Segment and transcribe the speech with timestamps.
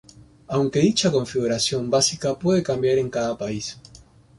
[0.47, 3.77] Aunque dicha configuración básica puede cambiar en cada país.